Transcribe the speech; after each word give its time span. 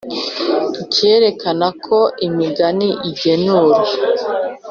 Ikerekana 0.83 1.67
ko 1.85 1.97
imigani 2.27 2.89
igenura 3.09 3.79